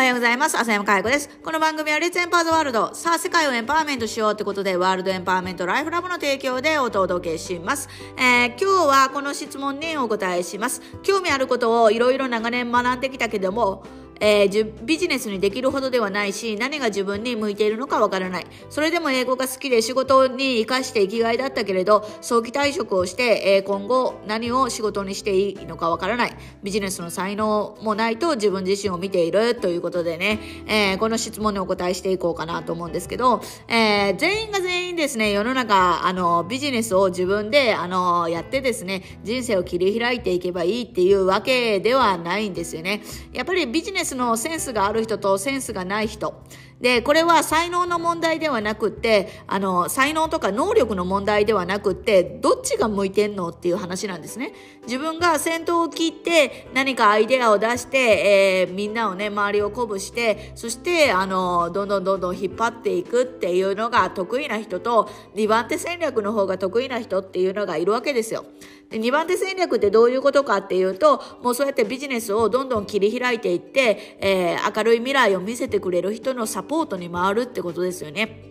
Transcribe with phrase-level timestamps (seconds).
[0.00, 0.56] おはようございます。
[0.56, 1.28] 浅山海子です。
[1.44, 2.94] この番組はレッツエンパーズワールド。
[2.94, 7.86] さあ、世界をエンパワーメントしようってことで、ワールドエンパワーメントライフラブの提供でお届けします。
[8.16, 10.80] えー、今日はこの質問にお答えします。
[11.02, 13.84] 興味あることをいろいろ長年学んできたけども、
[14.20, 18.46] えー、ビジネスにできるほどではないし、何が自分に向いているのかわからない。
[18.68, 26.36] それでも英語が好きで仕事に活かして生きがいだったけれど、早期退職をして、えー、今後何を仕事にしていいのかわからない。
[26.62, 43.02] ビジネスの才能もないと自分自身を見ているということでね、えー、この質問にお答えしていこうかなと思うんですけど、え全員が全員ですね、世の中、あの、ビジネスを自分で、あの、やってですね、人生を切り開いていけばいいっていうわけではないんですよね。
[43.32, 46.42] やっぱりビジネススのセンスがある人とセンスがない人。
[46.80, 54.54] で、これは才能の問題ではなくって、あの、才能とか能力の問題ではなくって、どっちが向いてんのっていう話なんですね。
[54.86, 68.46] 自分が先頭を切って何かアイデアを出して、えー、みんなをね、周りを鼓舞して、そして、あの、どんどんどんどん引っ張っていくっていうのが得意な人と、2番手戦略の方が得意な人っていうのがいるわけですよ。
[68.90, 78.49] で2番手戦略ってどういうことかっていうと、もうそうやってビジネスをどんどん切り開いていって、えー、明るい未来を見せてくれる人のサポートに回るってことですよね。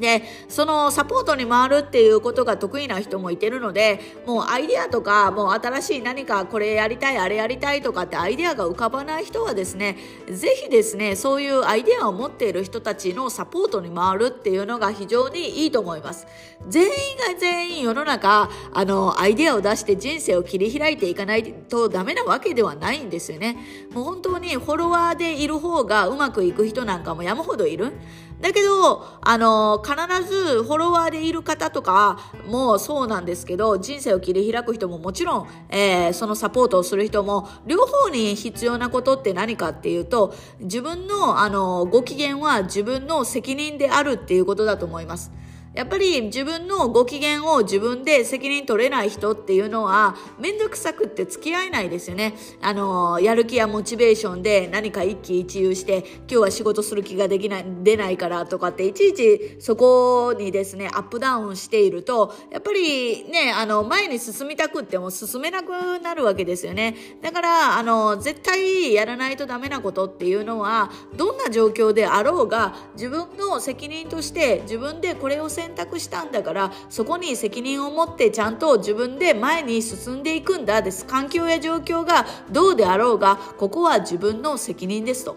[0.00, 9.96] で、そのサポートに回るっていうことが得意な人もいてるので、もうアイデアとか、もう新しい何かこれやりたい、あれやりたいとかってアイデアが浮かばない人はですね、
[10.28, 16.26] ぜひですね、そういうアイデアを持っている人たちのサポートに回るっていうのが非常にいいと思います。
[16.68, 23.56] 全員が全員世の中、あの、アイデアを出して人生を切り開いていかないとダメなわけではないんですよね。
[23.92, 27.92] もう本当にフォロワーでいる方がうまくいく人なんかも山ほどいる。
[28.40, 29.94] だけど、あの、必
[30.26, 45.32] ずフォロワーでいる方とかもそうなんですけど、人生を切り開く人ももちろん、えー、そのサポートをする人も、両方に必要なことって何かっていうと、自分の、あの、ご機嫌は自分の責任であるっていうことだと思います。
[45.72, 52.34] やっぱり自分のご機嫌を自分で責任取れない人っていうのはめんどくさくって付き合えないですよね。
[52.60, 66.96] あの、やる気やモチベーションで何か一喜一憂して今日は仕事する気ができない、出ないからとかっていちいちそこにですね、アップダウンしていると、やっぱりね、あの、前に進みたくっても進めなくなるわけですよね。
[67.22, 85.36] だから、あの、絶対やらないとダメなことっていうのは、どんな状況であろうが自分の責任として自分でこれを選択したんだからそこに責任を持ってちゃんと自分で前に進んでいくんだです環境や状況がどうであろうがここは自分の責任ですと。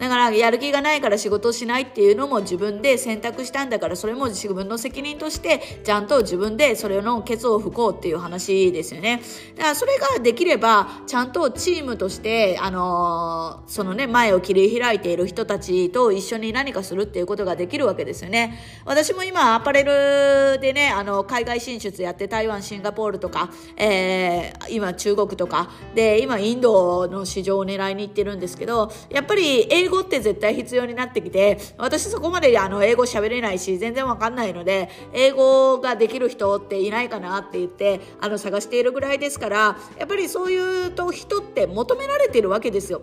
[0.00, 9.20] だからやる気がないから仕事をしないっていうのも自分で選択したんだからそれも自分の責任としてちゃんと自分でそれのケツを吹こうっていう話ですよね。
[9.56, 18.58] だからそれができればちゃんとチームとしてあのー、そのね前を切り開いている人たちと一緒に何かするっていうことができるわけですよね。
[18.86, 43.02] 私も今アパレルでねあの海外進出やって台湾シンガポールとか、えー、今中国とかで今インドの市場を狙いに行ってるんですけどやっぱり英語って絶対必要になってきて、私そこまであの英語喋れないし、全然わかんないので、英語ができる人っていないかなって言って、あの探しているぐらいですから、やっぱりそういうと人って求められてるわけですよ。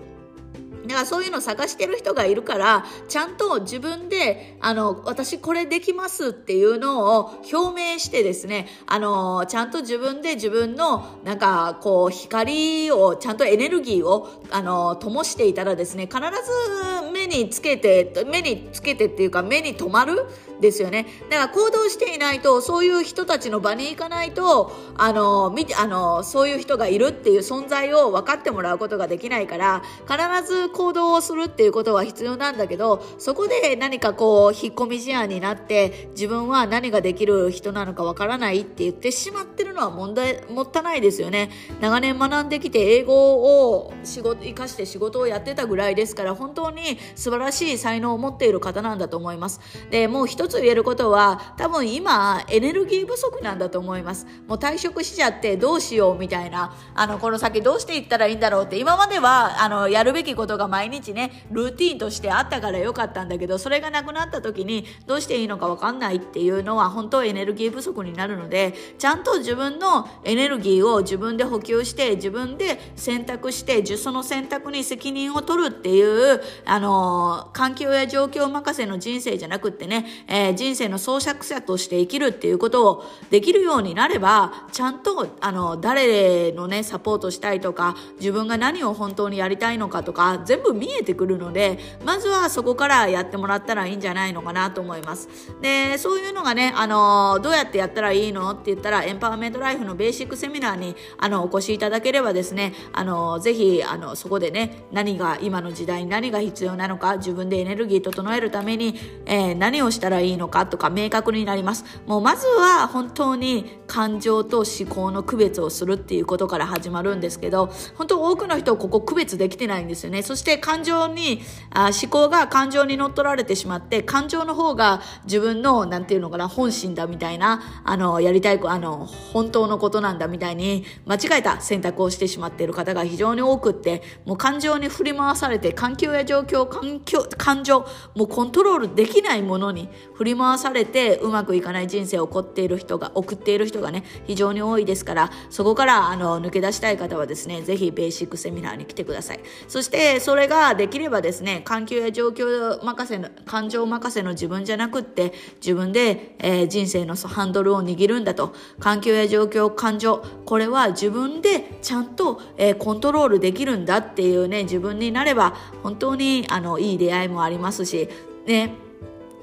[0.87, 20.25] だからそういうのを探してる人がいるから、ちゃんと自分で、あの、私これできますっていうのを表明してですね、あの、ちゃんと自分で自分の、なんか、こう、光を、ちゃんとエネルギーを、あの、灯していたらですね、必ず目につけて、目につけてっていうか、目に留まる
[20.59, 21.05] ですよね。
[21.29, 41.49] だから行動していないと、そういう人たちの場に行かないと、あの、見て、あの、そういう人がいるっていう存在を分かってもらうことができないから、必ず行動をするっていうことは必要なんだけど、そこで何かこう、引っ込み思案になって、自分は何ができる人なのかわからないって言ってしまってるのは問題、もったいないですよね。
[41.81, 49.59] 長年学んできて英語を仕事、活かして仕事をやってたぐらいですから、本当に素晴らしい才能を持っている方なんだと思います。
[49.89, 54.27] で、もう一つ言えることは、多分今、エネルギー不足なんだと思います。
[54.47, 95.29] もう退職しちゃってどうしようみたいな、あの、この先どうしていったらいいんだろうって、今までは、あの、やるべきことが毎日ね、ルーティンとしてあったからよかったんだけど、それがなくなった時にどうしていいのかわかんないっていうのは本当エネルギー不足になるので、ちゃんと自分のエネルギーを自分で補給して、自分で選択して、その選択に責任を取るっていう、あの、環境や状況任せの人生じゃなくってね、えー、人生の創作者として生きるっていうことをできるようになれば、ちゃんと、あの、誰のね、サポートしたいとか、自分が何を本当にやりたいのかとか、全全部見えてくるのでまずはそこからやってもらったらいいんじゃないのかなと思います。
[95.61, 108.95] でそういうのがね、あのどうやってやったらいいのって言ったらエンパワーメントライフのベーシックセミナーにあのお越しいただければですね、あのぜひあのそこでね何が今の時代に何が必要なのか自分でエネルギー整えるために、
[109.25, 111.85] えー、何をしたらいいのかとか明確になります。
[112.05, 120.21] もうまずは本当に感情と思考の区別をするっていうことから始まるんですけど本当多くの人ここ区別できてないんですよね。
[120.21, 121.41] そしして感情に
[121.71, 137.85] あ思考が感情に乗っ取られてしまって感情の方が自分の何て言うのかな本心だみたいなあのやりたいあの本当のことなんだみたいに間違えた選択をしてしまっている方が非常に多くってもう感情に振り回されて環境や状況環境感情
[138.15, 149.39] もうコントロールできないものに振り回されてうまくいかない人生を送っている人が送っている人がね非常に多いですからそこからあの抜け出したい方はですねぜひベーシックセミナーに来てください。
[149.67, 155.31] そしてそれができればですね環境や状況任せの感情任せの自分じゃなくって
[155.61, 158.53] 自分で、えー、人生のハンドルを握るんだと。
[158.81, 168.09] 環境や状況感情これは自分でちゃんと、えー、コントロールできるんだっていうね自分になれば本当にあのいい出会いもありますし
[168.45, 168.86] ね。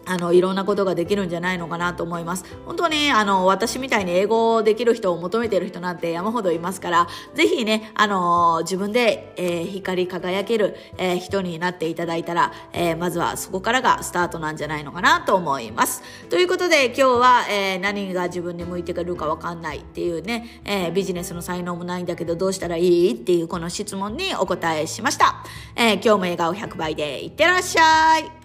[0.06, 2.44] あのいろんなことができるんじゃないのかなと思います。
[2.66, 16.02] 本当にあの私みたいに英語をできる人を求めてる人なんて山ほどいますから、ぜひね、あの自分で、えー、光り輝ける、えー、人になっていただいたら、えー、まずはそこからがスタートなんじゃないのかなと思います。
[16.28, 25.36] ということで今日は、え何が自分に向いてくるかわかんないっていうね、えビジネスの才能もないんだけどどうしたらいいっていうこの質問にお答えしました。
[25.76, 28.43] え今日も笑顔100倍でいってらっしゃい。